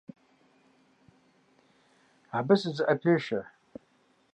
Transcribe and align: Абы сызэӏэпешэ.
Абы 2.37 2.55
сызэӏэпешэ. 2.61 3.41